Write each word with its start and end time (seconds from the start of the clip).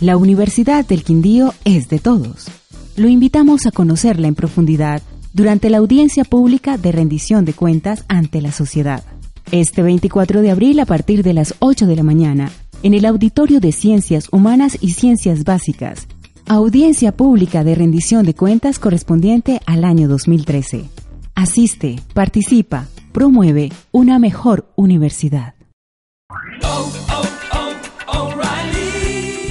La 0.00 0.18
Universidad 0.18 0.84
del 0.84 1.02
Quindío 1.02 1.54
es 1.64 1.88
de 1.88 1.98
todos. 1.98 2.48
Lo 2.96 3.08
invitamos 3.08 3.64
a 3.64 3.70
conocerla 3.70 4.28
en 4.28 4.34
profundidad 4.34 5.00
durante 5.32 5.70
la 5.70 5.78
audiencia 5.78 6.24
pública 6.24 6.76
de 6.76 6.92
rendición 6.92 7.46
de 7.46 7.54
cuentas 7.54 8.04
ante 8.06 8.42
la 8.42 8.52
sociedad. 8.52 9.02
Este 9.52 9.80
24 9.80 10.42
de 10.42 10.50
abril 10.50 10.80
a 10.80 10.84
partir 10.84 11.22
de 11.22 11.32
las 11.32 11.54
8 11.60 11.86
de 11.86 11.96
la 11.96 12.02
mañana, 12.02 12.50
en 12.82 12.92
el 12.92 13.06
Auditorio 13.06 13.58
de 13.58 13.72
Ciencias 13.72 14.28
Humanas 14.30 14.76
y 14.82 14.92
Ciencias 14.92 15.44
Básicas, 15.44 16.06
audiencia 16.46 17.16
pública 17.16 17.64
de 17.64 17.74
rendición 17.74 18.26
de 18.26 18.34
cuentas 18.34 18.78
correspondiente 18.78 19.62
al 19.64 19.82
año 19.82 20.08
2013. 20.08 20.90
Asiste, 21.34 21.96
participa, 22.12 22.86
promueve 23.12 23.72
una 23.92 24.18
mejor 24.18 24.70
universidad. 24.76 25.55